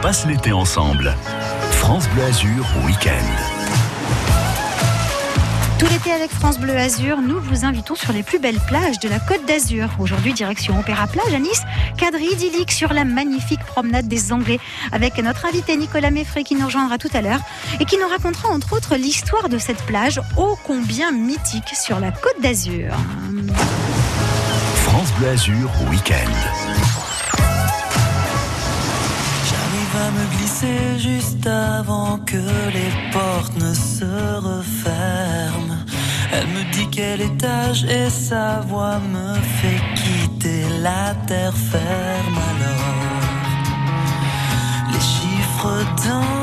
passe 0.00 0.26
l'été 0.26 0.52
ensemble. 0.52 1.14
France 1.72 2.08
Bleu 2.10 2.24
Azur 2.24 2.66
Week-end. 2.86 3.10
Tout 5.78 5.86
l'été 5.86 6.12
avec 6.12 6.30
France 6.30 6.58
Bleu 6.58 6.76
Azur, 6.76 7.20
nous 7.20 7.38
vous 7.40 7.64
invitons 7.64 7.94
sur 7.94 8.12
les 8.12 8.22
plus 8.22 8.38
belles 8.38 8.60
plages 8.66 8.98
de 8.98 9.08
la 9.08 9.18
Côte 9.18 9.44
d'Azur. 9.46 9.88
Aujourd'hui, 9.98 10.32
direction 10.32 10.78
Opéra 10.78 11.06
Plage 11.06 11.34
à 11.34 11.38
Nice, 11.38 11.62
cadre 11.98 12.18
idyllique 12.18 12.72
sur 12.72 12.94
la 12.94 13.04
magnifique 13.04 13.62
promenade 13.64 14.08
des 14.08 14.32
Anglais 14.32 14.58
avec 14.92 15.18
notre 15.18 15.44
invité 15.44 15.76
Nicolas 15.76 16.10
Meffray 16.10 16.44
qui 16.44 16.54
nous 16.54 16.66
rejoindra 16.66 16.96
tout 16.96 17.10
à 17.12 17.20
l'heure 17.20 17.40
et 17.78 17.84
qui 17.84 17.98
nous 17.98 18.08
racontera 18.08 18.48
entre 18.48 18.74
autres 18.74 18.96
l'histoire 18.96 19.48
de 19.50 19.58
cette 19.58 19.82
plage 19.84 20.20
ô 20.36 20.56
combien 20.66 21.12
mythique 21.12 21.74
sur 21.74 22.00
la 22.00 22.10
Côte 22.10 22.40
d'Azur. 22.40 22.94
France 24.76 25.12
Bleu 25.18 25.28
Azur 25.28 25.70
Week-end. 25.90 26.89
Me 30.12 30.24
glisser 30.36 30.98
juste 30.98 31.46
avant 31.46 32.18
que 32.18 32.42
les 32.76 32.92
portes 33.12 33.56
ne 33.56 33.72
se 33.74 34.04
referment. 34.50 35.78
Elle 36.32 36.46
me 36.48 36.72
dit 36.72 36.88
quel 36.90 37.20
étage 37.20 37.84
et 37.84 38.08
sa 38.10 38.60
voix 38.60 38.98
me 38.98 39.34
fait 39.56 39.82
quitter 40.00 40.64
la 40.80 41.14
terre 41.26 41.56
ferme 41.56 42.38
alors. 42.52 43.20
Les 44.92 45.04
chiffres 45.14 45.82
dansent, 46.06 46.39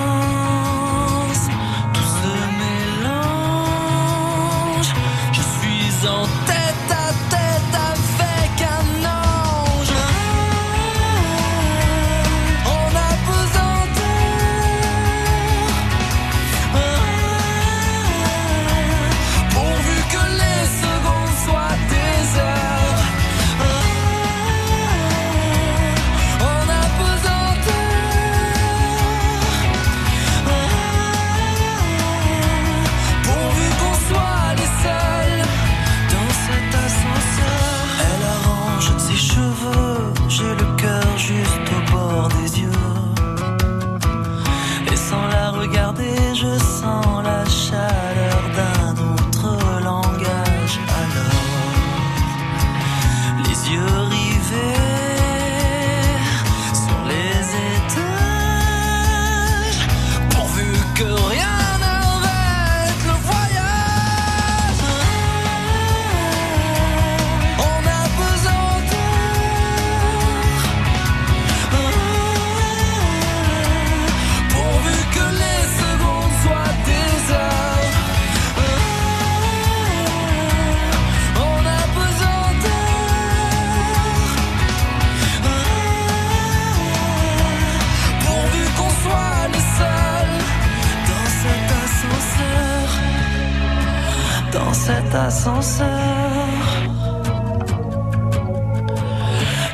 cet 94.88 95.14
ascenseur. 95.14 95.88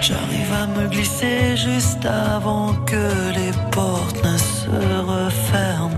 J'arrive 0.02 0.52
à 0.64 0.66
me 0.76 0.88
glisser 0.88 1.56
juste 1.56 2.06
avant 2.06 2.74
que 2.90 3.06
les 3.38 3.54
portes 3.72 4.22
ne 4.26 4.38
se 4.38 4.78
referment. 5.14 5.98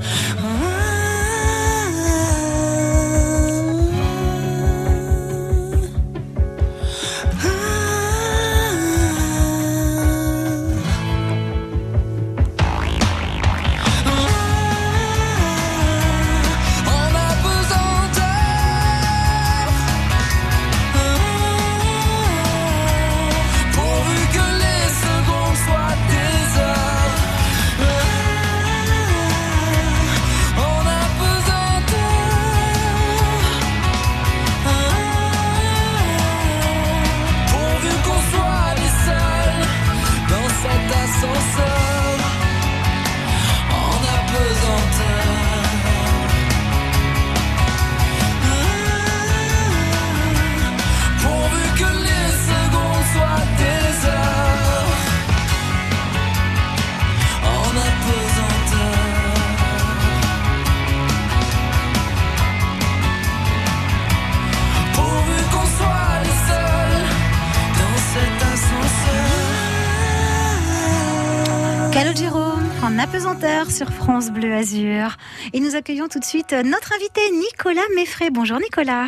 sur 73.70 73.90
France 73.90 74.30
Bleu 74.30 74.54
Azur. 74.54 75.18
Et 75.54 75.60
nous 75.60 75.76
accueillons 75.76 76.08
tout 76.08 76.20
de 76.20 76.24
suite 76.24 76.54
euh, 76.54 76.62
notre 76.62 76.94
invité 76.94 77.22
Nicolas 77.32 77.82
Meffray. 77.96 78.30
Bonjour 78.30 78.60
Nicolas. 78.60 79.08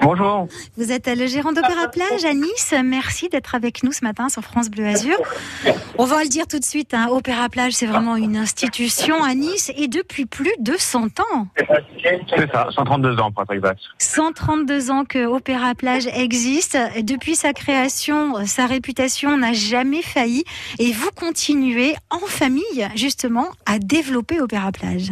Bonjour. 0.00 0.48
Vous 0.78 0.90
êtes 0.90 1.08
euh, 1.08 1.14
le 1.14 1.26
gérant 1.26 1.52
d'Opéra 1.52 1.88
Plage 1.88 2.24
à 2.24 2.32
Nice. 2.32 2.74
Merci 2.82 3.28
d'être 3.28 3.54
avec 3.54 3.82
nous 3.82 3.92
ce 3.92 4.02
matin 4.02 4.30
sur 4.30 4.42
France 4.42 4.70
Bleu 4.70 4.86
Azur. 4.86 5.16
On 5.98 6.06
va 6.06 6.22
le 6.22 6.30
dire 6.30 6.46
tout 6.46 6.58
de 6.58 6.64
suite, 6.64 6.94
hein, 6.94 7.08
Opéra 7.10 7.50
Plage, 7.50 7.74
c'est 7.74 7.86
vraiment 7.86 8.16
une 8.16 8.38
institution 8.38 9.22
à 9.22 9.34
Nice 9.34 9.70
et 9.76 9.88
depuis 9.88 10.24
plus 10.24 10.54
de 10.58 10.72
100 10.78 11.20
ans. 11.20 11.46
C'est 11.58 12.50
ça, 12.50 12.66
132 12.74 13.20
ans 13.20 13.30
pour 13.30 13.42
être 13.42 13.52
exact. 13.52 13.80
132 13.98 14.90
ans 14.90 15.04
que 15.04 15.26
Opéra 15.26 15.74
Plage 15.74 16.06
existe. 16.14 16.78
Depuis 17.02 17.34
sa 17.34 17.52
création, 17.52 18.38
euh, 18.38 18.46
sa 18.46 18.64
réputation 18.64 19.36
n'a 19.36 19.52
jamais 19.52 20.02
failli. 20.02 20.44
Et 20.78 20.92
vous 20.92 21.10
continuez 21.14 21.94
en 22.08 22.20
famille, 22.20 22.88
justement, 22.94 23.49
à 23.66 23.78
développer 23.78 24.40
Opéra 24.40 24.72
Plage. 24.72 25.10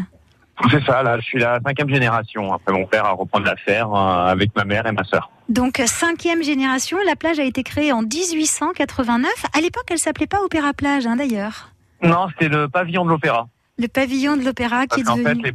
C'est 0.73 0.83
ça, 0.85 1.05
là, 1.05 1.17
je 1.21 1.25
suis 1.25 1.39
la 1.39 1.61
cinquième 1.65 1.89
génération 1.89 2.53
après 2.53 2.73
mon 2.73 2.85
père 2.85 3.05
à 3.05 3.13
reprendre 3.13 3.47
l'affaire 3.47 3.93
euh, 3.95 4.27
avec 4.27 4.55
ma 4.57 4.65
mère 4.65 4.87
et 4.87 4.93
ma 4.93 5.05
sœur. 5.05 5.31
Donc, 5.49 5.81
cinquième 5.87 6.43
génération, 6.43 6.99
la 7.07 7.15
plage 7.15 7.39
a 7.39 7.45
été 7.45 7.63
créée 7.63 7.93
en 7.93 8.03
1889. 8.03 9.31
À 9.57 9.61
l'époque, 9.61 9.85
elle 9.91 9.99
s'appelait 9.99 10.27
pas 10.27 10.41
Opéra 10.43 10.73
Plage, 10.73 11.07
hein, 11.07 11.17
d'ailleurs. 11.17 11.71
Non, 12.03 12.27
c'était 12.31 12.49
le 12.49 12.69
pavillon 12.69 13.05
de 13.05 13.11
l'opéra. 13.11 13.49
Le 13.79 13.87
pavillon 13.87 14.37
de 14.37 14.45
l'opéra 14.45 14.87
qui 14.87 15.01
est 15.01 15.05
qu'en 15.05 15.17
fait, 15.17 15.23
devenu... 15.23 15.43
les- 15.45 15.53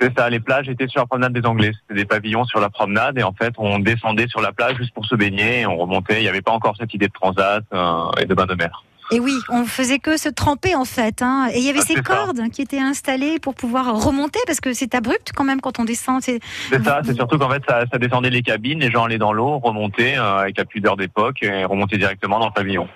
c'est 0.00 0.16
ça, 0.18 0.30
les 0.30 0.40
plages 0.40 0.68
étaient 0.68 0.88
sur 0.88 1.00
la 1.00 1.06
promenade 1.06 1.32
des 1.32 1.44
Anglais. 1.46 1.72
C'était 1.82 2.00
des 2.00 2.06
pavillons 2.06 2.44
sur 2.44 2.58
la 2.58 2.70
promenade 2.70 3.18
et 3.18 3.22
en 3.22 3.32
fait, 3.34 3.52
on 3.58 3.78
descendait 3.80 4.28
sur 4.28 4.40
la 4.40 4.50
plage 4.52 4.76
juste 4.78 4.94
pour 4.94 5.04
se 5.04 5.14
baigner 5.14 5.60
et 5.60 5.66
on 5.66 5.76
remontait. 5.76 6.18
Il 6.20 6.22
n'y 6.22 6.28
avait 6.28 6.40
pas 6.42 6.52
encore 6.52 6.74
cette 6.78 6.94
idée 6.94 7.06
de 7.08 7.12
transat 7.12 7.62
euh, 7.74 8.04
et 8.20 8.24
de 8.24 8.34
bain 8.34 8.46
de 8.46 8.54
mer. 8.54 8.82
Et 9.12 9.18
oui, 9.20 9.34
on 9.48 9.64
faisait 9.64 9.98
que 9.98 10.16
se 10.16 10.28
tremper 10.28 10.74
en 10.74 10.84
fait. 10.84 11.20
hein. 11.22 11.48
Et 11.52 11.58
il 11.58 11.64
y 11.64 11.70
avait 11.70 11.80
Ah, 11.82 11.86
ces 11.86 11.94
ça. 11.96 12.02
cordes 12.02 12.40
qui 12.52 12.62
étaient 12.62 12.78
installées 12.78 13.38
pour 13.40 13.54
pouvoir 13.54 13.94
remonter 14.04 14.38
parce 14.46 14.60
que 14.60 14.72
c'est 14.72 14.94
abrupt 14.94 15.32
quand 15.34 15.44
même 15.44 15.60
quand 15.60 15.78
on 15.80 15.84
descend. 15.84 16.22
C'est 16.22 16.38
C'est 16.70 16.82
ça, 16.84 17.00
c'est 17.04 17.14
surtout 17.14 17.36
qu'en 17.38 17.50
fait, 17.50 17.62
ça, 17.68 17.84
ça 17.90 17.98
descendait 17.98 18.30
les 18.30 18.42
cabines, 18.42 18.78
les 18.80 18.90
gens 18.90 19.04
allaient 19.04 19.18
dans 19.18 19.32
l'eau, 19.32 19.58
remontaient 19.58 20.16
euh, 20.16 20.38
avec 20.38 20.58
la 20.58 20.64
pudeur 20.64 20.96
d'époque 20.96 21.42
et 21.42 21.64
remontaient 21.64 21.98
directement 21.98 22.38
dans 22.38 22.46
le 22.46 22.52
pavillon. 22.52 22.88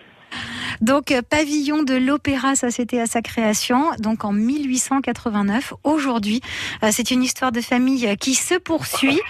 Donc, 0.81 1.11
euh, 1.11 1.23
pavillon 1.23 1.83
de 1.83 1.95
l'opéra, 1.95 2.57
ça 2.57 2.71
c'était 2.71 3.01
à 3.01 3.07
sa 3.07 3.23
création, 3.23 3.91
donc 3.99 4.25
en 4.25 4.33
1889. 4.33 5.75
Aujourd'hui, 5.85 6.41
euh, 6.83 6.89
c'est 6.93 7.11
une 7.11 7.23
histoire 7.23 7.53
de 7.53 7.61
famille 7.61 8.07
euh, 8.07 8.17
qui 8.17 8.35
se 8.35 8.55
poursuit. 8.55 9.21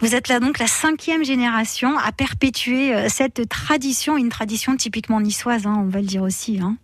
Vous 0.00 0.14
êtes 0.14 0.28
là 0.28 0.40
donc 0.40 0.58
la 0.58 0.66
cinquième 0.66 1.24
génération 1.24 1.98
à 1.98 2.12
perpétuer 2.12 3.08
cette 3.08 3.48
tradition, 3.48 4.16
une 4.16 4.28
tradition 4.28 4.76
typiquement 4.76 5.20
niçoise, 5.20 5.66
hein, 5.66 5.76
on 5.78 5.88
va 5.88 6.00
le 6.00 6.06
dire 6.06 6.22
aussi. 6.22 6.60
Hein. 6.60 6.76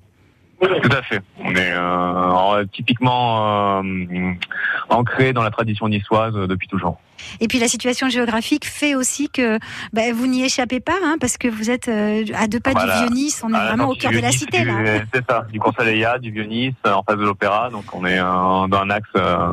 Tout 0.60 0.90
à 0.96 1.02
fait. 1.02 1.20
On 1.38 1.54
est 1.54 1.72
euh, 1.72 2.64
typiquement 2.72 3.80
euh, 3.80 4.32
ancré 4.88 5.32
dans 5.32 5.42
la 5.42 5.50
tradition 5.50 5.88
niçoise 5.88 6.34
euh, 6.36 6.46
depuis 6.46 6.66
toujours. 6.68 6.98
Et 7.40 7.48
puis 7.48 7.58
la 7.58 7.68
situation 7.68 8.08
géographique 8.08 8.66
fait 8.66 8.94
aussi 8.94 9.28
que 9.28 9.58
bah, 9.92 10.12
vous 10.12 10.26
n'y 10.26 10.44
échappez 10.44 10.80
pas, 10.80 10.96
hein, 11.04 11.16
parce 11.20 11.36
que 11.36 11.48
vous 11.48 11.70
êtes 11.70 11.88
euh, 11.88 12.24
à 12.36 12.46
deux 12.46 12.60
pas 12.60 12.72
Voilà. 12.72 13.00
du 13.00 13.06
Vieux-Nice, 13.06 13.42
on 13.44 13.52
est 13.52 13.56
Ah, 13.56 13.66
vraiment 13.68 13.88
au 13.88 13.94
cœur 13.94 14.12
de 14.12 14.18
la 14.18 14.32
cité 14.32 14.64
là. 14.64 14.74
C'est 15.12 15.24
ça, 15.28 15.46
du 15.52 15.58
Conseil 15.60 16.04
du 16.20 16.30
Vieux-Nice, 16.30 16.74
euh, 16.86 16.92
en 16.94 17.02
face 17.02 17.16
de 17.16 17.24
l'Opéra, 17.24 17.70
donc 17.70 17.84
on 17.92 18.04
est 18.04 18.18
euh, 18.18 18.66
dans 18.68 18.78
un 18.80 18.90
axe 18.90 19.08
euh, 19.16 19.48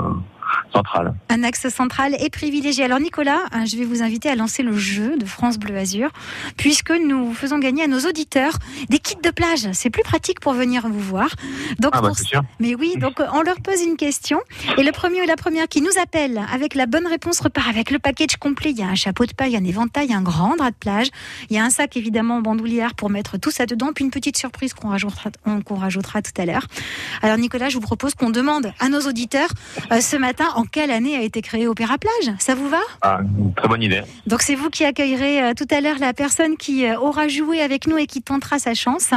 central. 0.72 1.14
Un 1.30 1.44
axe 1.44 1.68
central 1.70 2.16
et 2.20 2.30
privilégié. 2.30 2.84
Alors 2.84 3.00
Nicolas, 3.00 3.42
hein, 3.52 3.66
je 3.66 3.78
vais 3.78 3.86
vous 3.86 4.02
inviter 4.04 4.30
à 4.30 4.36
lancer 4.36 4.64
le 4.64 4.76
jeu 4.78 5.18
de 5.18 5.26
France 5.26 5.58
Bleu 5.58 5.78
Azur, 5.78 6.10
puisque 6.58 6.92
nous 6.92 7.34
faisons 7.34 7.60
gagner 7.60 7.84
à 7.84 7.88
nos 7.88 8.00
auditeurs 8.00 8.54
des 8.90 9.00
kits 9.00 9.16
de 9.24 9.30
plage. 9.30 9.68
C'est 9.74 9.90
plus 9.90 10.04
pratique 10.04 10.40
pour 10.40 10.54
venir 10.54 10.88
vous 10.88 11.00
voir. 11.00 11.30
Donc 11.80 11.92
Ah 11.96 12.02
bah 12.02 12.10
pour 12.10 12.18
c'est 12.18 12.26
sûr. 12.26 12.42
Mais 12.60 12.76
oui, 12.76 12.94
donc 12.98 13.20
euh, 13.20 13.26
on 13.34 13.42
leur 13.42 13.60
pose 13.62 13.82
une 13.82 13.98
question 13.98 14.40
et 14.78 14.84
le 14.84 14.92
premier 14.92 15.22
ou 15.22 15.26
la 15.26 15.36
première 15.36 15.68
qui 15.68 15.82
nous 15.82 15.92
appelle 16.02 16.42
avec 16.54 16.76
la 16.76 16.86
bonne 16.86 17.08
réponse 17.08 17.40
repart 17.40 17.68
avec 17.68 17.92
le 17.92 18.00
package 18.00 18.36
complet. 18.38 18.72
Il 18.72 18.78
y 18.80 18.84
a 18.84 18.88
un 18.88 18.96
chapeau 18.96 19.26
de 19.26 19.34
paille, 19.34 19.56
un 19.56 19.64
éventail, 19.64 20.14
un 20.14 20.22
grand 20.22 20.56
drap 20.56 20.72
de 20.72 20.76
plage. 20.76 21.08
Il 21.50 21.56
y 21.56 21.60
a 21.60 21.64
un 21.64 21.70
sac 21.70 21.96
évidemment 21.98 22.38
en 22.38 22.42
bandoulière 22.42 22.96
pour 22.96 23.10
mettre 23.10 23.38
tout 23.38 23.52
ça 23.52 23.66
dedans, 23.66 23.92
puis 23.94 24.04
une 24.06 24.12
petite 24.12 24.38
surprise 24.38 24.74
qu'on 24.74 24.90
rajoutera, 24.90 25.30
on- 25.46 25.62
qu'on 25.62 25.76
rajoutera 25.76 26.22
tout 26.22 26.32
à 26.40 26.46
l'heure. 26.46 26.66
Alors 27.22 27.38
Nicolas, 27.38 27.70
je 27.70 27.76
vous 27.76 27.82
propose 27.82 28.14
qu'on 28.16 28.30
demande 28.30 28.74
à 28.80 28.90
nos 28.90 29.02
auditeurs 29.02 29.50
euh, 29.92 30.02
ce 30.02 30.16
matin 30.18 30.46
en 30.56 30.63
quelle 30.63 30.92
année 30.92 31.16
a 31.16 31.22
été 31.22 31.42
créé 31.42 31.68
Opéra 31.68 31.98
Plage? 31.98 32.36
Ça 32.40 32.56
vous 32.56 32.69
va? 32.69 32.80
Ah, 33.02 33.19
une 33.38 33.54
très 33.54 33.68
bonne 33.68 33.84
idée. 33.84 34.02
donc 34.25 34.42
c'est 34.42 34.56
vous 34.56 34.69
qui 34.69 34.86
accueillerez 34.86 35.44
euh, 35.44 35.54
tout 35.54 35.68
à 35.69 35.81
l'heure 35.81 36.00
la 36.00 36.13
personne 36.13 36.57
qui 36.57 36.86
euh, 36.86 36.98
aura 37.00 37.28
joué 37.28 37.62
avec 37.62 37.88
nous 37.88 37.98
et 37.98 38.07
qui 38.07 38.22
tentera 38.22 38.60
sa 38.60 38.74
chance. 38.74 39.12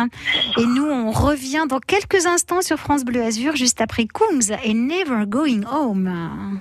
Et 0.59 0.67
nous, 0.67 0.87
on 0.87 1.11
revient 1.11 1.65
dans 1.69 1.81
quelques 1.81 2.27
instants 2.27 2.63
sur 2.63 2.79
France 2.79 3.05
Bleu 3.05 3.23
Azur, 3.23 3.57
juste 3.57 3.81
après 3.81 4.07
Coombs 4.07 4.53
et 4.65 4.75
Never 4.75 5.27
Going 5.27 5.63
Home. 5.73 6.59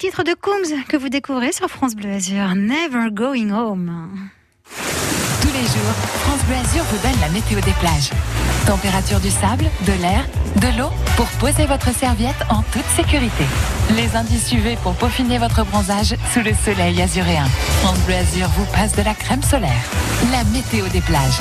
C'est 0.00 0.06
le 0.06 0.12
dernier 0.12 0.24
titre 0.24 0.24
de 0.24 0.34
Coombs 0.40 0.84
que 0.88 0.96
vous 0.96 1.08
découvrez 1.08 1.52
sur 1.52 1.68
France 1.68 1.94
Bleu 1.94 2.12
Azur, 2.12 2.54
Never 2.54 3.10
Going 3.10 3.50
Home. 3.50 4.08
Tous 5.40 5.48
les 5.48 5.62
jours, 5.62 5.94
France 6.24 6.44
Bleu 6.46 6.56
Azur 6.56 6.84
vous 6.84 6.98
donne 6.98 7.20
la 7.20 7.28
météo 7.28 7.60
des 7.60 7.72
plages. 7.80 8.10
Température 8.66 9.20
du 9.20 9.30
sable, 9.30 9.64
de 9.86 9.92
l'air, 10.02 10.26
de 10.56 10.78
l'eau 10.78 10.90
pour 11.16 11.26
poser 11.38 11.66
votre 11.66 11.92
serviette 11.94 12.36
en 12.50 12.62
toute 12.72 12.86
sécurité. 12.96 13.44
Les 13.96 14.14
indices 14.14 14.52
UV 14.52 14.76
pour 14.82 14.94
peaufiner 14.94 15.38
votre 15.38 15.64
bronzage 15.64 16.14
sous 16.32 16.40
le 16.40 16.52
soleil 16.64 17.00
azuréen. 17.00 17.46
France 17.82 17.98
Bleu 18.00 18.16
Azur 18.16 18.48
vous 18.56 18.66
passe 18.66 18.94
de 18.94 19.02
la 19.02 19.14
crème 19.14 19.42
solaire. 19.42 19.82
La 20.30 20.44
météo 20.44 20.86
des 20.88 21.00
plages. 21.00 21.38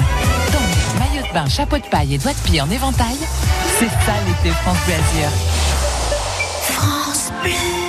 Donc, 0.54 1.00
maillot 1.00 1.28
de 1.28 1.34
bain, 1.34 1.48
chapeau 1.48 1.78
de 1.78 1.88
paille 1.88 2.16
et 2.16 2.18
doigts 2.18 2.34
de 2.34 2.50
pied 2.50 2.62
en 2.62 2.70
éventail, 2.70 3.18
c'est 3.78 3.90
ça 3.90 4.14
l'été 4.26 4.56
France 4.64 4.78
Bleu 4.86 4.96
Azur. 4.96 5.30
France 6.62 7.32
Bleu. 7.44 7.87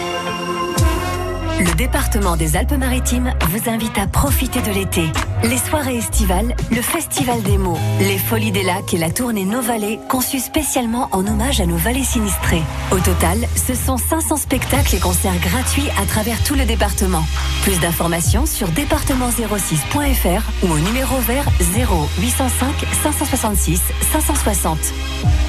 Le 1.61 1.75
département 1.75 2.37
des 2.37 2.57
Alpes-Maritimes 2.57 3.35
vous 3.49 3.69
invite 3.69 3.99
à 3.99 4.07
profiter 4.07 4.62
de 4.62 4.71
l'été. 4.71 5.03
Les 5.43 5.59
soirées 5.59 5.97
estivales, 5.97 6.55
le 6.71 6.81
Festival 6.81 7.43
des 7.43 7.59
mots, 7.59 7.79
les 7.99 8.17
Folies 8.17 8.53
des 8.53 8.62
Lacs 8.62 8.95
et 8.95 8.99
la 8.99 9.11
tournée 9.11 9.45
Nos 9.45 9.61
Vallées 9.61 9.99
conçus 10.09 10.38
spécialement 10.38 11.09
en 11.11 11.27
hommage 11.27 11.61
à 11.61 11.67
nos 11.67 11.77
vallées 11.77 12.05
sinistrées. 12.05 12.62
Au 12.93 12.99
total, 12.99 13.38
ce 13.57 13.75
sont 13.75 13.97
500 13.97 14.37
spectacles 14.37 14.95
et 14.95 15.00
concerts 15.00 15.38
gratuits 15.41 15.88
à 16.00 16.07
travers 16.07 16.41
tout 16.45 16.55
le 16.55 16.65
département. 16.65 17.25
Plus 17.62 17.81
d'informations 17.81 18.47
sur 18.47 18.69
département06.fr 18.69 20.43
ou 20.62 20.73
au 20.73 20.79
numéro 20.79 21.17
vert 21.23 21.49
0 21.61 22.09
805 22.21 22.87
566 23.03 23.83
560. 24.12 24.79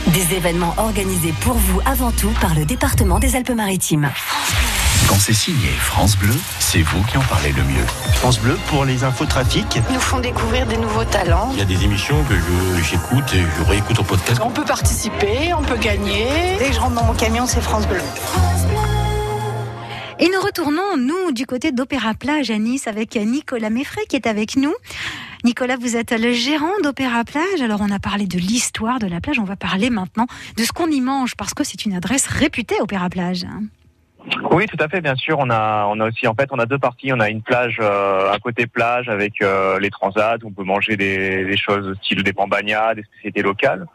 Des 0.07 0.35
événements 0.35 0.73
organisés 0.77 1.35
pour 1.41 1.53
vous 1.53 1.81
avant 1.85 2.11
tout 2.11 2.31
par 2.41 2.55
le 2.55 2.65
département 2.65 3.19
des 3.19 3.35
Alpes-Maritimes. 3.35 4.09
Quand 5.09 5.15
c'est 5.15 5.33
signé 5.33 5.69
France 5.69 6.15
Bleu, 6.17 6.33
c'est 6.59 6.81
vous 6.83 7.03
qui 7.05 7.17
en 7.17 7.21
parlez 7.21 7.51
le 7.51 7.63
mieux. 7.63 7.85
France 8.13 8.39
Bleu 8.39 8.55
pour 8.67 8.85
les 8.85 9.03
infos 9.03 9.25
trafic. 9.25 9.65
Ils 9.89 9.93
nous 9.95 9.99
font 9.99 10.19
découvrir 10.19 10.67
des 10.67 10.77
nouveaux 10.77 11.03
talents. 11.03 11.49
Il 11.53 11.57
y 11.59 11.61
a 11.61 11.65
des 11.65 11.83
émissions 11.83 12.23
que 12.25 12.35
je- 12.35 12.83
j'écoute 12.83 13.33
et 13.33 13.41
je 13.57 13.63
réécoute 13.63 13.97
au 13.99 14.03
podcast. 14.03 14.39
On 14.43 14.51
peut 14.51 14.63
participer, 14.63 15.51
on 15.57 15.63
peut 15.63 15.77
gagner. 15.77 16.27
Dès 16.59 16.67
que 16.67 16.73
je 16.75 16.79
rentre 16.79 16.93
dans 16.93 17.03
mon 17.05 17.13
camion, 17.15 17.47
c'est 17.47 17.61
France 17.61 17.87
Bleu. 17.87 18.01
Et 20.19 20.27
nous 20.27 20.41
retournons, 20.41 20.97
nous, 20.97 21.31
du 21.31 21.45
côté 21.47 21.71
d'Opéra 21.71 22.13
Plage 22.13 22.51
à 22.51 22.57
Nice 22.59 22.85
avec 22.87 23.15
Nicolas 23.15 23.69
Meffray 23.71 24.05
qui 24.07 24.15
est 24.15 24.27
avec 24.27 24.57
nous. 24.57 24.73
Nicolas, 25.45 25.77
vous 25.77 25.95
êtes 25.95 26.11
le 26.11 26.33
gérant 26.33 26.67
d'Opéra 26.83 27.23
Plage. 27.23 27.61
Alors, 27.63 27.79
on 27.81 27.89
a 27.89 27.99
parlé 27.99 28.27
de 28.27 28.37
l'histoire 28.37 28.99
de 28.99 29.07
la 29.07 29.21
plage. 29.21 29.39
On 29.39 29.45
va 29.45 29.55
parler 29.55 29.89
maintenant 29.89 30.27
de 30.57 30.63
ce 30.63 30.71
qu'on 30.73 30.87
y 30.91 30.99
mange 31.01 31.35
parce 31.35 31.53
que 31.53 31.63
c'est 31.63 31.85
une 31.85 31.93
adresse 31.95 32.27
réputée, 32.27 32.75
Opéra 32.81 33.09
Plage. 33.09 33.45
Oui, 34.51 34.65
tout 34.67 34.77
à 34.79 34.87
fait, 34.87 35.01
bien 35.01 35.15
sûr. 35.15 35.37
On 35.39 35.49
a, 35.49 35.85
on 35.89 35.99
a 35.99 36.07
aussi, 36.07 36.27
en 36.27 36.35
fait, 36.35 36.49
on 36.51 36.59
a 36.59 36.65
deux 36.65 36.77
parties. 36.77 37.11
On 37.13 37.19
a 37.19 37.29
une 37.29 37.41
plage, 37.41 37.77
euh, 37.79 38.31
un 38.33 38.39
côté 38.39 38.67
plage 38.67 39.07
avec 39.09 39.41
euh, 39.41 39.79
les 39.79 39.89
transats. 39.89 40.35
où 40.43 40.47
On 40.47 40.51
peut 40.51 40.63
manger 40.63 40.97
des, 40.97 41.55
choses 41.57 41.95
style 42.03 42.23
des 42.23 42.33
pambagnas, 42.33 42.95
des 42.95 43.03
spécialités 43.03 43.41
locales. 43.41 43.85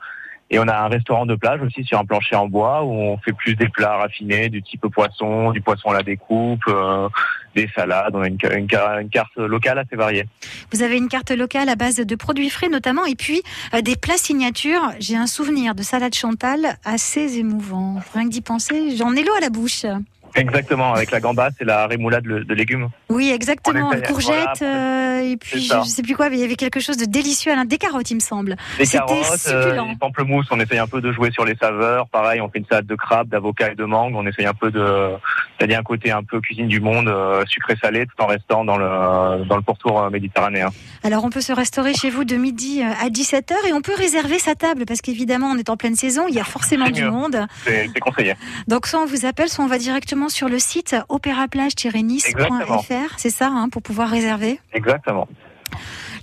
Et 0.50 0.59
on 0.59 0.69
a 0.69 0.76
un 0.76 0.88
restaurant 0.88 1.25
de 1.26 1.35
plage 1.37 1.61
aussi 1.62 1.85
sur 1.85 1.99
un 1.99 2.04
plancher 2.04 2.37
en 2.37 2.47
bois 2.49 2.85
où 2.85 2.93
on 2.93 3.16
fait 3.19 3.33
plus 3.33 3.54
des 3.57 3.69
plats 3.69 3.97
raffinés 3.97 4.50
du 4.50 4.62
type 4.62 4.87
poisson, 4.88 5.50
du 5.52 5.61
poisson 5.62 5.88
à 5.88 5.95
la 5.95 6.02
découpe, 6.02 6.61
euh, 6.69 7.09
des 7.57 7.69
salades. 7.75 8.14
On 8.14 8.21
a 8.21 8.28
une, 8.28 8.38
ca- 8.40 8.54
une 8.54 8.69
ca- 8.69 9.00
une 9.00 9.09
carte 9.09 9.35
locale 9.37 9.78
assez 9.78 9.97
variée. 9.97 10.26
Vous 10.71 10.83
avez 10.83 10.99
une 10.99 11.09
carte 11.09 11.31
locale 11.31 11.69
à 11.71 11.76
base 11.76 11.97
de 11.97 12.14
produits 12.14 12.50
frais 12.50 12.69
notamment 12.69 13.07
et 13.07 13.14
puis 13.14 13.43
des 13.83 13.97
plats 13.97 14.19
signatures. 14.19 14.90
J'ai 15.00 15.16
un 15.16 15.26
souvenir 15.26 15.75
de 15.75 15.83
salade 15.83 16.14
Chantal 16.14 16.76
assez 16.85 17.38
émouvant. 17.38 17.97
Rien 18.12 18.25
que 18.25 18.31
d'y 18.31 18.43
penser, 18.43 18.97
j'en 18.97 19.14
ai 19.16 19.23
l'eau 19.25 19.35
à 19.37 19.40
la 19.40 19.50
bouche. 19.50 19.87
Exactement, 20.35 20.95
avec 20.95 21.11
la 21.11 21.21
gambasse 21.21 21.55
et 21.61 21.64
la 21.64 21.87
rémoulade 21.87 22.25
de, 22.25 22.55
légumes. 22.55 22.88
Oui, 23.09 23.31
exactement. 23.31 23.93
Essaye, 23.93 24.03
Courgettes 24.07 24.59
voilà, 24.59 25.19
euh, 25.19 25.21
et 25.33 25.37
puis 25.37 25.67
c'est 25.67 25.83
je 25.83 25.88
sais 25.88 26.03
plus 26.03 26.17
quoi, 26.17 26.29
mais 26.31 26.37
il 26.37 26.41
y 26.41 26.45
avait 26.45 26.57
quelque 26.57 26.81
chose 26.81 26.97
de 26.97 27.05
délicieux 27.05 27.53
à 27.53 27.57
l'un 27.57 27.64
des 27.64 27.79
carottes, 27.79 28.11
il 28.11 28.17
me 28.17 28.21
semble. 28.21 28.57
Des 28.79 28.85
C'était 28.85 28.99
carottes, 28.99 29.49
euh, 29.49 29.62
succulent. 29.62 29.88
des 29.93 29.97
pamplemousses, 29.97 30.47
on 30.50 30.61
essaye 30.61 30.79
un 30.79 30.87
peu 30.87 31.00
de 31.00 31.12
jouer 31.12 31.31
sur 31.31 31.45
les 31.45 31.55
saveurs. 31.57 32.09
Pareil, 32.09 32.41
on 32.41 32.49
fait 32.49 32.59
une 32.59 32.67
salade 32.67 32.87
de 32.87 32.95
crabe, 32.95 33.29
d'avocat 33.29 33.73
et 33.73 33.75
de 33.75 33.85
mangue. 33.85 34.14
On 34.17 34.26
essaye 34.26 34.47
un 34.47 34.55
peu 34.55 34.71
de, 34.71 35.11
c'est-à-dire 35.59 35.79
un 35.79 35.83
côté 35.83 36.11
un 36.11 36.23
peu 36.23 36.41
cuisine 36.41 36.69
du 36.69 36.81
monde, 36.81 37.09
euh, 37.09 37.45
sucré-salé, 37.47 38.07
tout 38.07 38.23
en 38.23 38.26
restant 38.26 38.64
dans 38.64 38.76
le 38.76 39.45
dans 39.45 39.57
le 39.57 39.62
pourtour 39.62 40.00
euh, 40.00 40.11
méditerranéen. 40.11 40.71
Alors 41.03 41.25
on 41.25 41.31
peut 41.31 41.41
se 41.41 41.53
restaurer 41.53 41.95
chez 41.95 42.11
vous 42.11 42.25
de 42.25 42.37
midi 42.37 42.83
euh, 42.83 43.05
à 43.05 43.09
17h 43.09 43.55
et 43.69 43.73
on 43.73 43.81
peut 43.83 43.95
réserver 43.97 44.38
sa 44.38 44.55
table 44.55 44.85
parce 44.87 45.00
qu'évidemment 45.00 45.49
on 45.49 45.59
est 45.59 45.71
en 45.71 45.76
pleine 45.76 45.97
saison, 45.97 46.26
il 46.29 46.35
y 46.35 46.41
a 46.41 46.45
forcément 46.45 46.87
C'est 46.87 46.93
du 46.93 47.05
mieux. 47.05 47.11
monde. 47.11 47.47
C'est 47.64 47.88
c'est 47.93 48.00
conseillé. 48.00 48.35
Donc 48.69 48.87
soit 48.87 49.00
on 49.00 49.07
vous 49.07 49.26
appelle, 49.26 49.49
soit 49.49 49.64
on 49.64 49.69
va 49.69 49.79
directement 49.79 50.24
sur 50.28 50.49
le 50.49 50.59
site 50.59 50.97
opéraplage-nice.fr, 51.09 53.14
c'est 53.16 53.31
ça, 53.31 53.49
hein, 53.49 53.69
pour 53.69 53.83
pouvoir 53.83 54.09
réserver. 54.09 54.61
Exactement. 54.73 55.28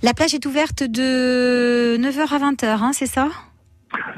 La 0.02 0.14
plage 0.14 0.34
est 0.34 0.44
ouverte 0.46 0.82
de 0.82 1.96
9h 1.98 2.34
à 2.34 2.38
20h, 2.50 2.66
hein, 2.66 2.90
c'est 2.92 3.06
ça? 3.06 3.28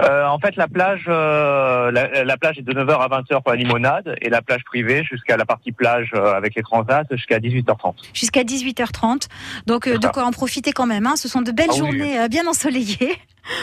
Euh, 0.00 0.26
en 0.26 0.38
fait, 0.38 0.56
la 0.56 0.68
plage, 0.68 1.04
euh, 1.08 1.90
la, 1.90 2.24
la 2.24 2.36
plage 2.36 2.58
est 2.58 2.62
de 2.62 2.72
9h 2.72 2.92
à 2.92 3.08
20h 3.08 3.42
pour 3.42 3.50
la 3.50 3.56
limonade 3.56 4.16
et 4.20 4.30
la 4.30 4.40
plage 4.40 4.62
privée 4.64 5.02
jusqu'à 5.04 5.36
la 5.36 5.44
partie 5.44 5.72
plage 5.72 6.10
euh, 6.14 6.34
avec 6.34 6.54
les 6.54 6.62
transats 6.62 7.02
jusqu'à 7.10 7.38
18h30. 7.38 7.94
Jusqu'à 8.12 8.42
18h30. 8.42 9.28
Donc 9.66 9.88
de 9.88 10.08
quoi 10.08 10.24
en 10.24 10.30
profiter 10.30 10.72
quand 10.72 10.86
même. 10.86 11.06
Hein. 11.06 11.16
Ce 11.16 11.28
sont 11.28 11.42
de 11.42 11.52
belles 11.52 11.70
Ah 11.72 11.76
journées 11.76 12.28
bien 12.28 12.46
ensoleillées. 12.46 13.16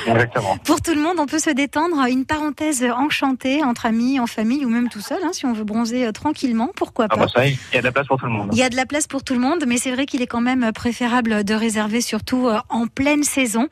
Exactement. 0.08 0.58
Pour 0.64 0.82
tout 0.82 0.94
le 0.94 1.02
monde, 1.02 1.16
on 1.20 1.26
peut 1.26 1.40
se 1.40 1.50
détendre. 1.50 1.98
Une 2.10 2.26
parenthèse 2.26 2.84
enchantée 2.84 3.64
entre 3.64 3.86
amis, 3.86 4.20
en 4.20 4.28
famille 4.28 4.66
ou 4.66 4.70
même 4.70 4.90
tout 4.90 5.02
seul, 5.02 5.20
hein, 5.24 5.30
si 5.34 5.46
on 5.46 5.54
veut 5.54 5.64
bronzer 5.64 6.06
euh, 6.06 6.12
tranquillement, 6.12 6.70
pourquoi 6.76 7.06
Ah 7.10 7.16
pas. 7.16 7.22
bah 7.22 7.28
ça, 7.34 7.48
il 7.48 7.58
y 7.74 7.78
a 7.78 7.82
de 7.82 7.86
la 7.86 7.92
place 7.92 8.08
pour 8.08 8.18
tout 8.18 8.26
le 8.26 8.32
monde. 8.32 8.50
Il 8.52 8.58
y 8.58 8.64
a 8.64 8.70
de 8.70 8.76
la 8.76 8.86
place 8.86 9.08
pour 9.08 9.24
tout 9.24 9.34
le 9.34 9.40
monde, 9.40 9.64
mais 9.68 9.78
c'est 9.78 9.92
vrai 9.92 10.06
qu'il 10.06 10.22
est 10.22 10.28
quand 10.28 10.42
même 10.42 10.72
préférable 10.74 11.44
de 11.44 11.54
réserver 11.54 12.02
surtout 12.02 12.48
euh, 12.48 12.60
en 12.70 12.88
pleine 12.88 13.24
saison. 13.24 13.68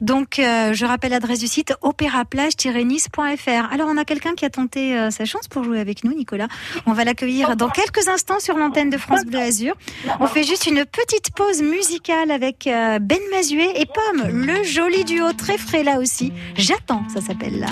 Donc, 0.00 0.38
euh, 0.38 0.72
je 0.72 0.84
rappelle 0.84 1.10
l'adresse 1.12 1.38
du 1.40 1.46
site 1.48 1.72
opéraplage-nice.fr. 1.82 3.72
Alors, 3.72 3.88
on 3.90 3.96
a 3.96 4.04
quelqu'un 4.04 4.34
qui 4.34 4.44
a 4.44 4.50
tenté 4.50 5.08
sa 5.10 5.24
chance 5.24 5.48
pour 5.48 5.64
jouer 5.64 5.80
avec 5.80 6.04
nous, 6.04 6.14
Nicolas. 6.14 6.48
On 6.86 6.92
va 6.92 7.04
l'accueillir 7.04 7.56
dans 7.56 7.68
quelques 7.68 8.08
instants 8.08 8.40
sur 8.40 8.56
l'antenne 8.56 8.90
de 8.90 8.98
France 8.98 9.24
Bleu 9.24 9.38
Azur. 9.38 9.74
On 10.20 10.26
fait 10.26 10.44
juste 10.44 10.66
une 10.66 10.84
petite 10.84 11.30
pause 11.34 11.62
musicale 11.62 12.30
avec 12.30 12.64
Ben 12.66 13.18
Mazuet 13.32 13.72
et 13.80 13.86
Pomme, 13.86 14.28
le 14.28 14.62
joli 14.62 15.04
duo 15.04 15.32
très 15.32 15.47
frais 15.56 15.82
là 15.82 15.98
aussi. 15.98 16.32
J'attends, 16.56 17.02
ça 17.08 17.20
s'appelle 17.20 17.60
là. 17.60 17.68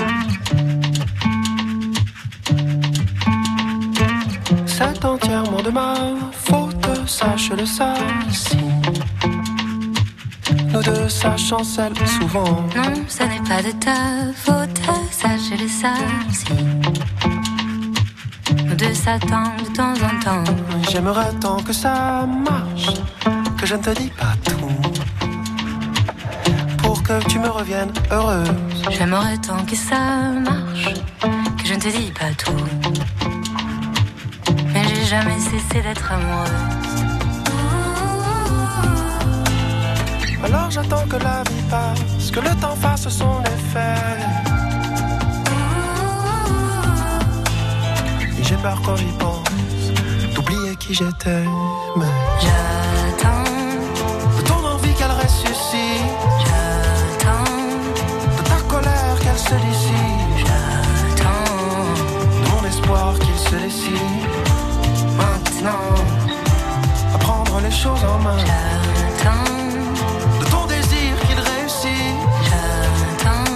C'est 4.66 5.04
entièrement 5.04 5.62
de 5.62 5.70
ma 5.70 5.94
faute, 6.32 6.88
sache-le 7.06 7.66
ça. 7.66 7.94
Si 8.30 8.56
nous 10.72 10.82
deux, 10.82 11.08
ça 11.08 11.36
chancelle 11.36 11.94
souvent. 12.06 12.62
Non, 12.76 12.92
ce 13.08 13.22
n'est 13.22 13.40
pas 13.48 13.62
de 13.62 13.72
ta 13.72 14.32
faute, 14.34 14.78
sache-le 15.10 15.68
ça 15.68 15.94
aussi. 16.28 16.44
Nous 18.64 18.74
deux 18.74 18.92
s'attendent 18.94 19.56
de 19.64 19.72
temps 19.74 19.94
en 19.94 20.20
temps. 20.22 20.52
J'aimerais 20.90 21.32
tant 21.40 21.62
que 21.62 21.72
ça 21.72 22.26
marche, 22.26 22.94
que 23.58 23.66
je 23.66 23.74
ne 23.74 23.82
te 23.82 23.90
dis 23.90 24.10
pas 24.10 24.25
tu 27.36 27.42
me 27.42 27.50
reviennes 27.50 27.92
heureuse. 28.10 28.48
J'aimerais 28.90 29.36
tant 29.36 29.62
que 29.66 29.76
ça 29.76 30.00
marche, 30.50 30.94
que 31.58 31.66
je 31.66 31.74
ne 31.74 31.80
te 31.80 31.88
dis 31.88 32.10
pas 32.18 32.32
tout. 32.42 32.64
Mais 34.72 34.82
j'ai 34.88 35.04
jamais 35.04 35.38
cessé 35.38 35.82
d'être 35.82 36.10
amoureuse. 36.12 37.04
Alors 40.44 40.70
j'attends 40.70 41.06
que 41.12 41.16
la 41.16 41.42
vie 41.42 41.64
passe, 41.68 42.30
que 42.30 42.40
le 42.40 42.54
temps 42.62 42.76
fasse 42.76 43.06
son 43.08 43.42
effet. 43.54 44.00
Et 48.38 48.44
j'ai 48.44 48.56
peur 48.56 48.80
quand 48.82 48.96
j'y 48.96 49.12
pense, 49.18 49.82
d'oublier 50.34 50.74
qui 50.76 50.94
j'étais. 50.94 51.44
Mais 51.96 52.14
J'attends, 52.44 53.44
de 54.38 54.42
ton 54.48 54.60
envie 54.74 54.94
qu'elle 54.94 55.16
ressuscite, 55.24 56.46
qu'il 63.18 63.34
se 63.34 63.56
décide. 63.56 63.94
Maintenant, 65.16 65.94
à 67.14 67.18
prendre 67.18 67.60
les 67.60 67.70
choses 67.70 68.04
en 68.04 68.18
main, 68.22 68.38
J'attends, 68.38 69.54
de 70.40 70.44
ton 70.50 70.66
désir 70.66 71.12
qu'il 71.26 71.40
réussit, 71.40 72.14
j'attends, 72.48 73.50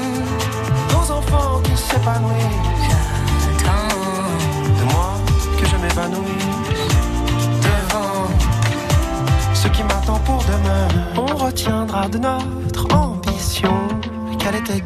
nos 0.92 1.10
enfants 1.12 1.62
j'attends. 1.82 2.20
de 4.78 4.84
moi 4.92 5.12
que 5.58 5.66
je 5.66 5.76
m'évanouisse 5.76 6.88
devant 7.62 8.26
ce 9.54 9.68
qui 9.68 9.82
m'attend 9.84 10.18
pour 10.20 10.42
demain. 10.44 10.88
On 11.16 11.36
retiendra 11.36 12.08
de 12.08 12.18
notre 12.18 12.92
ambition 12.94 13.76
qu'elle 14.38 14.56
était 14.56 14.80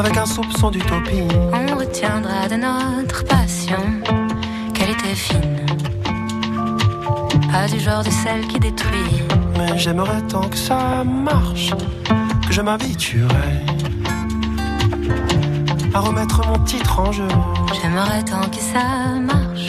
avec 0.00 0.16
un 0.16 0.24
soupçon 0.24 0.70
d'utopie. 0.70 1.28
On 1.52 1.76
retiendra 1.76 2.48
de 2.48 2.56
notre 2.56 3.22
passion 3.26 3.82
qu'elle 4.72 4.90
était 4.90 5.14
fine. 5.14 5.56
Pas 7.52 7.66
du 7.68 7.78
genre 7.78 8.02
de 8.02 8.10
celle 8.10 8.46
qui 8.48 8.58
détruit. 8.58 9.22
Mais 9.58 9.76
j'aimerais 9.76 10.22
tant 10.22 10.48
que 10.48 10.56
ça 10.56 11.04
marche, 11.04 11.72
que 12.46 12.52
je 12.52 12.62
m'habituerais 12.62 13.60
à 15.92 16.00
remettre 16.00 16.46
mon 16.46 16.58
titre 16.64 16.98
en 16.98 17.12
jeu. 17.12 17.28
J'aimerais 17.82 18.22
tant 18.22 18.48
que 18.48 18.62
ça 18.72 19.18
marche, 19.20 19.68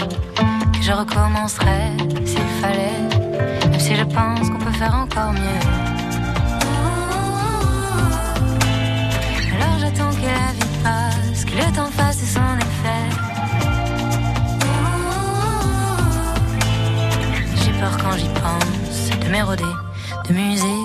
que 0.71 0.81
je 0.81 0.93
recommencerais 0.93 1.91
s'il 2.25 2.49
fallait, 2.61 3.67
même 3.69 3.79
si 3.79 3.95
je 3.95 4.03
pense 4.03 4.49
qu'on 4.49 4.59
peut 4.59 4.71
faire 4.71 4.95
encore 4.95 5.33
mieux. 5.33 5.80
le 11.55 11.71
temps 11.75 11.91
fasse 11.91 12.19
son 12.35 12.57
effet. 12.67 13.07
J'ai 17.55 17.73
peur 17.73 17.97
quand 18.01 18.17
j'y 18.17 18.29
pense 18.29 19.19
de 19.19 19.27
m'éroder, 19.29 19.63
de 20.27 20.33
muser. 20.33 20.79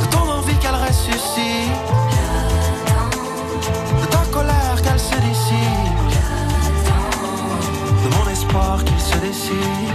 De 0.00 0.06
ton 0.10 0.30
envie 0.38 0.56
qu'elle 0.56 0.74
ressuscite. 0.74 1.70
J'attends 2.10 4.00
de 4.00 4.06
ta 4.06 4.24
colère 4.32 4.82
qu'elle 4.82 4.98
se 4.98 5.16
dissipe. 5.28 6.10
J'attends 6.10 8.04
de 8.04 8.08
mon 8.16 8.30
espoir 8.30 8.84
qu'il 8.84 9.00
se 9.00 9.16
décide. 9.18 9.91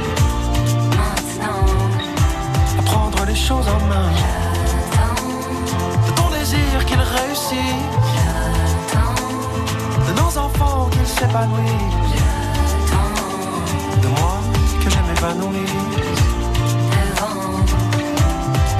Nos 10.14 10.38
enfants 10.38 10.90
qu'ils 10.92 11.08
s'épanouissent. 11.08 11.72
De 14.02 14.08
moi 14.08 14.40
que 14.84 14.90
je 14.90 14.98
m'épanouisse. 15.08 15.72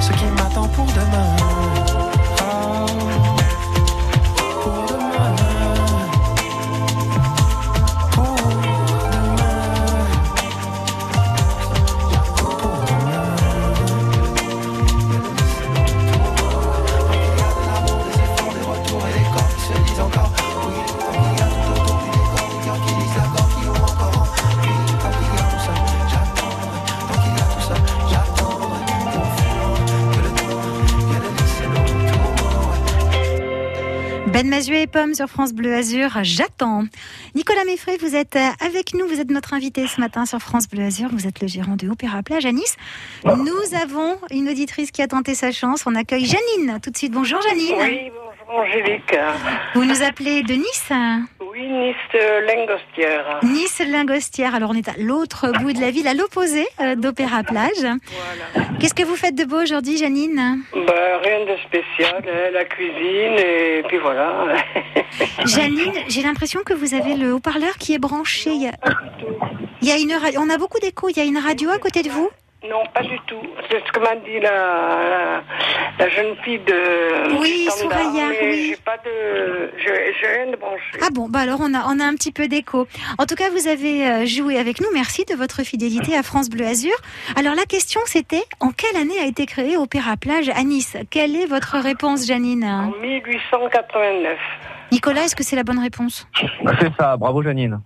Ce 0.00 0.12
qui 0.12 0.24
m'attend 0.36 0.68
pour 0.68 0.86
demain. 0.86 1.57
Mazuet 34.58 34.82
et 34.82 34.86
Pomme 34.88 35.14
sur 35.14 35.28
France 35.28 35.52
Bleu 35.52 35.72
Azur, 35.72 36.10
j'attends. 36.22 36.82
Nicolas 37.36 37.64
Meffray, 37.64 37.96
vous 37.96 38.16
êtes 38.16 38.34
euh, 38.34 38.48
avec 38.58 38.92
nous, 38.92 39.06
vous 39.06 39.20
êtes 39.20 39.30
notre 39.30 39.54
invité 39.54 39.86
ce 39.86 40.00
matin 40.00 40.26
sur 40.26 40.40
France 40.40 40.66
Bleu 40.68 40.82
Azur, 40.82 41.10
vous 41.12 41.28
êtes 41.28 41.40
le 41.40 41.46
gérant 41.46 41.76
de 41.76 41.88
Opéra 41.88 42.24
Plage 42.24 42.44
à 42.44 42.50
Nice. 42.50 42.76
Nous 43.24 43.76
avons 43.80 44.16
une 44.32 44.48
auditrice 44.48 44.90
qui 44.90 45.00
a 45.00 45.06
tenté 45.06 45.36
sa 45.36 45.52
chance, 45.52 45.84
on 45.86 45.94
accueille 45.94 46.24
Janine 46.24 46.80
tout 46.82 46.90
de 46.90 46.96
suite. 46.96 47.12
Bonjour 47.12 47.40
Janine. 47.40 47.76
Oui, 47.78 48.10
bonjour 48.10 48.64
Angélique. 48.64 49.16
Vous 49.76 49.84
nous 49.84 50.02
appelez 50.02 50.42
de 50.42 50.54
Nice 50.54 50.90
Oui, 51.98 52.20
Nice 52.20 52.22
euh, 52.22 52.40
Lingostière. 52.40 53.40
Nice 53.42 53.82
Lingostière, 53.86 54.54
alors 54.54 54.70
on 54.70 54.74
est 54.74 54.88
à 54.88 54.94
l'autre 54.98 55.50
bout 55.60 55.72
de 55.72 55.80
la 55.80 55.90
ville, 55.90 56.06
à 56.06 56.14
l'opposé 56.14 56.66
euh, 56.80 56.94
d'Opéra 56.94 57.42
Plage. 57.42 57.86
Qu'est-ce 58.80 58.94
que 58.94 59.02
vous 59.02 59.16
faites 59.16 59.34
de 59.34 59.44
beau 59.44 59.60
aujourd'hui 59.60 59.96
Janine? 59.96 60.62
Bah, 60.72 61.18
rien 61.22 61.44
de 61.44 61.56
spécial, 61.66 62.22
hein, 62.26 62.50
la 62.52 62.64
cuisine 62.64 63.38
et 63.38 63.82
puis 63.88 63.98
voilà. 63.98 64.54
Janine, 65.44 65.94
j'ai 66.08 66.22
l'impression 66.22 66.60
que 66.64 66.74
vous 66.74 66.94
avez 66.94 67.14
le 67.14 67.32
haut-parleur 67.32 67.76
qui 67.78 67.94
est 67.94 67.98
branché. 67.98 68.50
Il 68.50 68.62
y 68.62 68.68
a, 68.68 68.72
il 69.82 69.88
y 69.88 69.92
a 69.92 69.98
une 69.98 70.12
radio, 70.12 70.40
on 70.42 70.50
a 70.50 70.58
beaucoup 70.58 70.78
d'écho, 70.78 71.08
il 71.08 71.16
y 71.16 71.20
a 71.20 71.24
une 71.24 71.38
radio 71.38 71.70
à 71.70 71.78
côté 71.78 72.02
de 72.02 72.10
vous? 72.10 72.30
Non, 72.64 72.82
pas 72.92 73.02
du 73.02 73.16
tout. 73.28 73.40
C'est 73.70 73.78
ce 73.86 73.92
que 73.92 74.00
m'a 74.00 74.16
dit 74.16 74.40
la, 74.40 74.50
la, 74.50 75.42
la 75.96 76.08
jeune 76.08 76.34
fille 76.42 76.58
de 76.58 77.38
Oui, 77.38 77.68
standard, 77.70 77.98
Souraya, 78.00 78.28
mais 78.30 78.50
oui. 78.50 78.66
j'ai 78.70 78.76
pas 78.82 78.96
de, 78.98 79.70
j'ai 79.78 80.12
j'ai 80.20 80.26
rien 80.26 80.50
de 80.50 80.56
branché. 80.56 80.98
Ah 81.00 81.08
bon, 81.12 81.28
bah 81.28 81.38
alors 81.40 81.60
on 81.62 81.72
a, 81.72 81.84
on 81.86 82.00
a 82.00 82.04
un 82.04 82.14
petit 82.14 82.32
peu 82.32 82.48
d'écho. 82.48 82.88
En 83.18 83.26
tout 83.26 83.36
cas, 83.36 83.50
vous 83.50 83.68
avez 83.68 84.08
euh, 84.08 84.26
joué 84.26 84.58
avec 84.58 84.80
nous. 84.80 84.88
Merci 84.92 85.24
de 85.24 85.36
votre 85.36 85.62
fidélité 85.62 86.16
à 86.16 86.24
France 86.24 86.50
Bleu 86.50 86.66
Azur. 86.66 86.96
Alors 87.36 87.54
la 87.54 87.64
question 87.64 88.00
c'était, 88.06 88.42
en 88.58 88.70
quelle 88.72 88.96
année 89.00 89.20
a 89.22 89.26
été 89.26 89.46
créé 89.46 89.76
Opéra 89.76 90.16
Plage 90.16 90.48
à 90.48 90.64
Nice? 90.64 90.96
Quelle 91.10 91.36
est 91.36 91.46
votre 91.46 91.78
réponse, 91.78 92.26
Janine? 92.26 92.64
En 92.64 92.90
1889. 93.00 94.36
Nicolas, 94.90 95.22
est-ce 95.24 95.36
que 95.36 95.44
c'est 95.44 95.54
la 95.56 95.62
bonne 95.64 95.78
réponse? 95.78 96.26
C'est 96.80 96.92
ça, 96.98 97.16
bravo 97.16 97.40
Janine. 97.42 97.80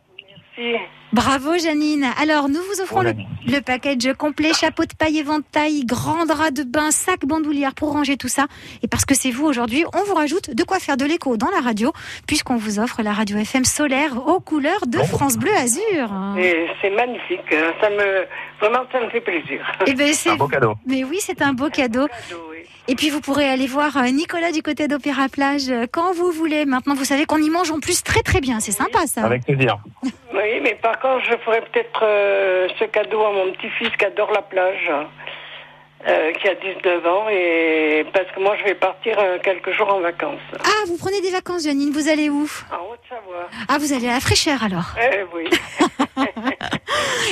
Si. 0.54 0.76
Bravo 1.12 1.58
Janine. 1.58 2.06
Alors 2.20 2.48
nous 2.48 2.60
vous 2.72 2.80
offrons 2.80 3.00
Oh, 3.04 3.04
le, 3.46 3.60
package 3.60 4.12
complet, 4.16 4.52
chapeau 4.54 4.84
de 4.84 4.92
paille 4.98 5.18
éventail, 5.18 5.84
grand 5.84 6.24
drap 6.26 6.50
de 6.50 6.62
bain, 6.62 6.90
sac 6.90 7.24
bandoulière 7.26 7.74
pour 7.74 7.92
ranger 7.92 8.16
tout 8.16 8.28
ça. 8.28 8.46
Et 8.82 8.88
parce 8.88 9.04
que 9.04 9.14
c'est 9.14 9.30
vous 9.30 9.46
aujourd'hui, 9.46 9.84
on 9.94 10.04
vous 10.04 10.14
rajoute 10.14 10.54
de 10.54 10.62
quoi 10.62 10.78
faire 10.78 10.96
de 10.96 11.04
l'écho 11.04 11.36
dans 11.36 11.50
la 11.50 11.60
radio, 11.60 11.92
puisqu'on 12.26 12.56
vous 12.56 12.78
offre 12.78 13.02
la 13.02 13.12
radio 13.12 13.38
FM 13.38 13.64
solaire 13.64 14.26
aux 14.28 14.40
couleurs 14.40 14.86
de 14.86 14.98
France 14.98 15.36
Bleu 15.36 15.52
Azur. 15.54 16.10
Et 16.38 16.66
c'est 16.80 16.90
magnifique. 16.90 17.40
hein. 17.52 17.72
Ça 17.80 17.90
me, 17.90 18.24
vraiment, 18.60 18.84
ça 18.92 19.00
me 19.00 19.10
fait 19.10 19.20
plaisir. 19.20 19.60
Eh 19.86 19.94
ben, 19.94 20.12
c'est 20.12 20.30
Un 20.30 20.36
beau 20.36 20.48
cadeau. 20.48 20.74
Mais 20.86 21.02
oui, 21.04 21.18
c'est 21.20 21.42
un 21.42 21.52
beau 21.52 21.68
cadeau. 21.68 22.06
Et 22.88 22.96
puis 22.96 23.10
vous 23.10 23.20
pourrez 23.20 23.48
aller 23.48 23.68
voir 23.68 23.96
euh, 23.96 24.08
Nicolas 24.08 24.50
du 24.50 24.60
côté 24.60 24.88
d'Opéra 24.88 25.28
Plage 25.28 25.68
euh, 25.70 25.86
quand 25.90 26.12
vous 26.14 26.32
voulez. 26.32 26.64
Maintenant, 26.66 26.94
vous 26.94 27.04
savez 27.04 27.26
qu'on 27.26 27.38
y 27.40 27.48
mange 27.48 27.70
en 27.70 27.78
plus 27.78 28.02
très 28.02 28.22
très 28.22 28.40
bien. 28.40 28.58
C'est 28.58 28.72
sympa 28.72 29.06
ça. 29.06 29.22
Avec 29.24 29.44
plaisir. 29.44 29.78
Oui, 30.02 30.60
mais 30.62 30.76
par 30.82 30.98
contre, 31.02 31.24
je 31.24 31.36
ferai 31.44 31.60
peut-être 31.60 32.00
euh, 32.02 32.68
ce 32.78 32.84
cadeau 32.84 33.22
à 33.24 33.32
mon 33.32 33.52
petit-fils 33.52 33.90
qui 33.98 34.04
adore 34.04 34.30
la 34.32 34.42
plage, 34.42 34.90
euh, 36.08 36.32
qui 36.32 36.48
a 36.48 36.54
19 36.54 37.06
ans, 37.06 37.28
et 37.30 38.04
parce 38.12 38.26
que 38.34 38.40
moi, 38.40 38.56
je 38.58 38.64
vais 38.64 38.74
partir 38.74 39.18
euh, 39.18 39.38
quelques 39.42 39.70
jours 39.72 39.92
en 39.92 40.00
vacances. 40.00 40.40
Ah, 40.58 40.84
vous 40.88 40.96
prenez 40.98 41.20
des 41.20 41.30
vacances, 41.30 41.64
Janine. 41.64 41.90
Vous 41.92 42.08
allez 42.08 42.28
où? 42.30 42.48
En 42.72 42.92
Haute-Savoie. 42.92 43.48
Ah, 43.68 43.78
vous 43.78 43.92
allez 43.92 44.08
à 44.08 44.14
la 44.14 44.20
fraîcheur 44.20 44.62
alors? 44.64 44.94
Eh 45.00 45.20
oui. 45.34 45.48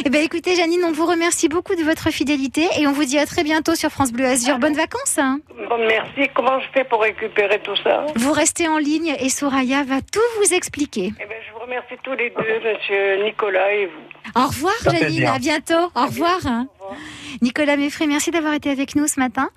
Eh 0.06 0.08
ben, 0.08 0.22
écoutez, 0.22 0.54
Janine, 0.56 0.80
on 0.86 0.92
vous 0.92 1.04
remercie 1.04 1.48
beaucoup 1.48 1.74
de 1.74 1.82
votre 1.82 2.10
fidélité 2.10 2.66
et 2.78 2.86
on 2.86 2.92
vous 2.92 3.04
dit 3.04 3.18
à 3.18 3.26
très 3.26 3.42
bientôt 3.44 3.74
sur 3.74 3.90
France 3.90 4.12
Bleu 4.12 4.24
Azur. 4.24 4.58
Bonnes 4.58 4.74
vacances. 4.76 5.18
hein. 5.18 5.40
Bon, 5.68 5.76
merci. 5.86 6.30
Comment 6.34 6.58
je 6.60 6.66
fais 6.72 6.84
pour 6.84 7.02
récupérer 7.02 7.60
tout 7.60 7.76
ça? 7.84 8.06
Vous 8.16 8.32
restez 8.32 8.66
en 8.66 8.78
ligne 8.78 9.14
et 9.20 9.28
Soraya 9.28 9.82
va 9.84 9.96
tout 10.00 10.20
vous 10.38 10.54
expliquer. 10.54 11.12
Eh 11.20 11.26
remercie 11.70 11.94
tous 12.02 12.14
les 12.14 12.30
deux, 12.30 12.60
monsieur 12.68 13.22
Nicolas 13.24 13.72
et 13.72 13.86
vous. 13.86 13.92
Au 14.40 14.46
revoir, 14.46 14.74
Janine. 14.84 15.24
À 15.26 15.38
bientôt. 15.38 15.90
Au 15.94 16.06
revoir. 16.06 16.38
Nicolas 17.42 17.76
Meffray, 17.76 18.06
merci 18.06 18.30
d'avoir 18.30 18.54
été 18.54 18.70
avec 18.70 18.94
nous 18.96 19.06
ce 19.06 19.18
matin. 19.20 19.48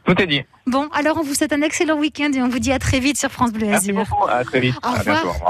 Tout 0.08 0.22
est 0.22 0.26
dit. 0.26 0.42
Bon, 0.66 0.88
alors 0.92 1.18
on 1.18 1.22
vous 1.22 1.34
souhaite 1.34 1.52
un 1.52 1.60
excellent 1.62 1.98
week-end 1.98 2.30
et 2.34 2.40
on 2.42 2.48
vous 2.48 2.58
dit 2.58 2.72
à 2.72 2.78
très 2.78 2.98
vite 2.98 3.18
sur 3.18 3.30
France 3.30 3.52
Bleu 3.52 3.66
Merci 3.66 3.92
beaucoup. 3.92 4.26
À 4.28 4.42
très 4.44 4.60
vite. 4.60 4.74
Au 4.82 4.86
À 4.86 4.90
revoir. 4.92 5.04
bientôt. 5.04 5.28
Au 5.28 5.32
revoir. 5.32 5.46